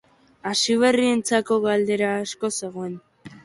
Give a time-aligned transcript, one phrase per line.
[0.51, 3.01] Hasiberrientzako galdera asko zegoen.